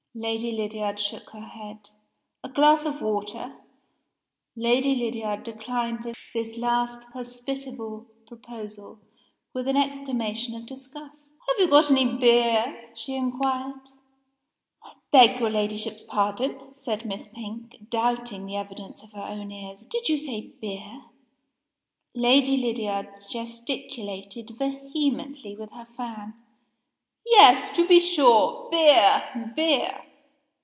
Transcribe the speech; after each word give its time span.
Lady 0.13 0.51
Lydiard 0.51 0.99
shook 0.99 1.29
her 1.29 1.39
head. 1.39 1.91
"A 2.43 2.49
glass 2.49 2.85
of 2.85 3.01
water?" 3.01 3.55
Lady 4.57 4.93
Lydiard 4.93 5.43
declined 5.45 6.05
this 6.33 6.57
last 6.57 7.05
hospitable 7.13 8.07
proposal 8.27 8.99
with 9.53 9.69
an 9.69 9.77
exclamation 9.77 10.53
of 10.53 10.65
disgust. 10.65 11.33
"Have 11.47 11.59
you 11.59 11.69
got 11.69 11.89
any 11.89 12.17
beer?" 12.17 12.91
she 12.93 13.15
inquired. 13.15 13.89
"I 14.83 14.95
beg 15.13 15.39
your 15.39 15.49
Ladyship's 15.49 16.03
pardon," 16.03 16.75
said 16.75 17.05
Miss 17.05 17.29
Pink, 17.29 17.89
doubting 17.89 18.45
the 18.45 18.57
evidence 18.57 19.01
of 19.03 19.13
her 19.13 19.23
own 19.23 19.49
ears. 19.49 19.85
"Did 19.85 20.09
you 20.09 20.19
say 20.19 20.41
beer?" 20.59 21.03
Lady 22.13 22.57
Lydiard 22.57 23.07
gesticulated 23.29 24.49
vehemently 24.59 25.55
with 25.55 25.71
her 25.71 25.85
fan. 25.95 26.33
"Yes, 27.23 27.69
to 27.75 27.87
be 27.87 27.99
sure! 27.99 28.67
Beer! 28.71 29.53
beer!" 29.55 30.05